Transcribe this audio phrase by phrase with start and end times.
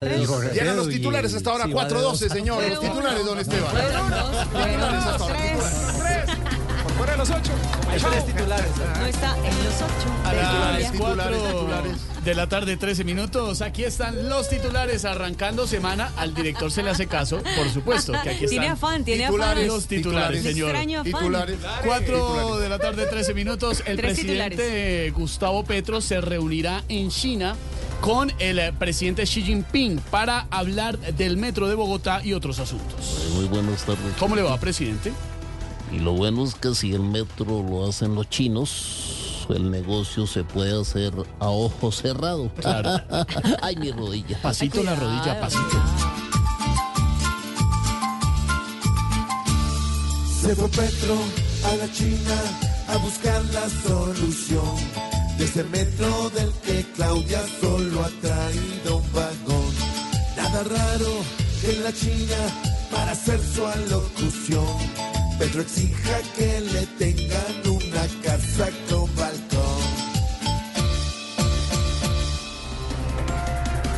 [0.00, 2.62] Llegan los titulares hasta ahora, 4-12, señor.
[2.68, 3.68] Los titulares, don Esteban.
[3.74, 6.30] Titulares hasta ahora, titulares.
[6.84, 7.52] Por fuera de los 8.
[8.26, 8.70] titulares.
[8.96, 10.08] No está en los ocho.
[10.24, 10.42] A de
[10.82, 13.60] las titulares, de la tarde, 13 minutos.
[13.60, 16.12] Aquí están los titulares arrancando semana.
[16.16, 19.64] Al director se le hace caso, por supuesto, que aquí Tiene están afán, tiene Titulares.
[19.64, 19.66] afán.
[19.66, 20.76] los titulares, señor.
[21.02, 21.58] Titulares.
[21.84, 23.82] 4 de la tarde, 13 minutos.
[23.84, 27.56] El Tres presidente Gustavo Petro se reunirá en China
[28.00, 33.28] con el eh, presidente Xi Jinping para hablar del metro de Bogotá y otros asuntos.
[33.34, 34.14] Muy buenas tardes.
[34.18, 35.12] ¿Cómo le va, presidente?
[35.92, 40.44] Y lo bueno es que si el metro lo hacen los chinos, el negocio se
[40.44, 42.50] puede hacer a ojo cerrado.
[42.60, 43.00] Claro.
[43.62, 44.40] Ay, mi rodilla.
[44.42, 45.82] Pasito la rodilla, pasito.
[50.40, 51.16] Se fue Petro
[51.64, 52.34] a la China
[52.88, 59.74] a buscar la solución de ese metro del que Claudia solo ha traído un vagón.
[60.36, 61.12] Nada raro
[61.62, 62.36] en la China
[62.90, 67.17] para hacer su alocución Petro exija que le tengan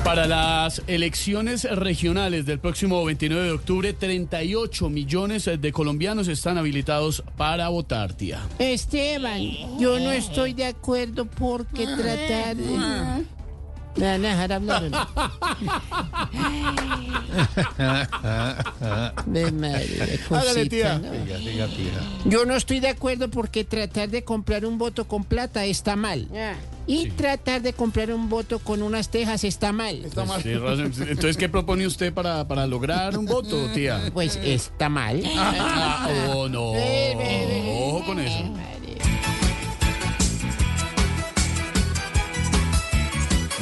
[0.05, 7.23] Para las elecciones regionales del próximo 29 de octubre, 38 millones de colombianos están habilitados
[7.37, 8.41] para votar, tía.
[8.59, 9.41] Esteban,
[9.78, 13.25] yo no estoy de acuerdo porque tratar de...
[13.97, 14.83] ¿Me van a dejar hablar?
[19.27, 21.01] Ve, madre, Hágale, tía.
[21.01, 22.31] cosita, ¿no?
[22.31, 26.28] Yo no estoy de acuerdo porque tratar de comprar un voto con plata está mal.
[26.91, 30.05] Y tratar de comprar un voto con unas tejas está mal.
[30.05, 30.43] Está mal.
[30.43, 30.87] Sí, razón.
[30.87, 34.01] Entonces, ¿qué propone usted para, para lograr un voto, tía?
[34.13, 35.23] Pues está mal.
[35.37, 36.73] Ah, oh, no.
[36.73, 38.45] Ojo con eso.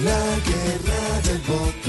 [0.02, 1.87] La guerra del voto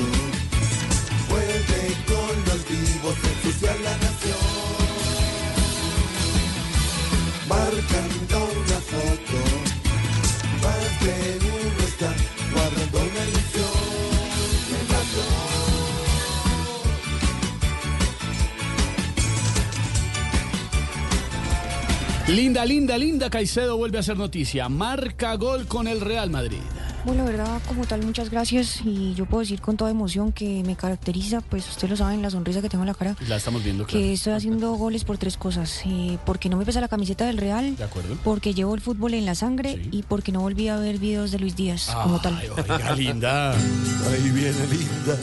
[22.29, 23.29] Linda, linda, linda.
[23.29, 24.69] Caicedo vuelve a hacer noticia.
[24.69, 26.59] Marca gol con el Real Madrid.
[27.05, 30.61] Bueno, la verdad, como tal, muchas gracias y yo puedo decir con toda emoción que
[30.65, 33.63] me caracteriza, pues ustedes lo saben, la sonrisa que tengo en la cara, La estamos
[33.63, 33.99] viendo, claro.
[33.99, 37.37] que estoy haciendo goles por tres cosas, eh, porque no me pesa la camiseta del
[37.37, 38.17] Real, De acuerdo.
[38.23, 39.89] porque llevo el fútbol en la sangre Sí.
[39.91, 42.37] y porque no volví a ver videos de Luis Díaz como tal.
[42.37, 43.51] Ay, oiga, linda.
[43.53, 45.17] Ahí viene linda.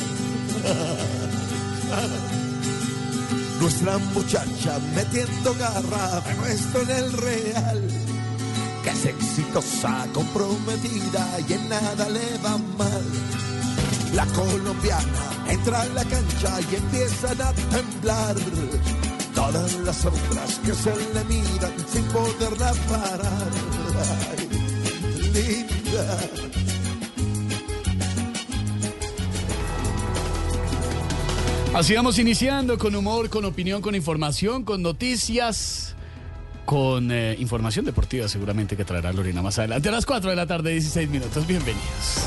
[3.67, 7.89] Nuestra muchacha metiendo garra, puesto en el real.
[8.85, 13.05] Que es exitosa, comprometida y en nada le va mal.
[14.15, 18.37] La colombiana entra en la cancha y empiezan a temblar.
[19.35, 23.51] Todas las otras que se le miran sin poderla parar.
[25.35, 26.76] Linda.
[31.75, 35.95] Así vamos iniciando con humor, con opinión, con información, con noticias,
[36.65, 39.89] con eh, información deportiva seguramente que traerá Lorena más adelante.
[39.89, 41.47] A las 4 de la tarde, 16 minutos.
[41.47, 42.27] Bienvenidos.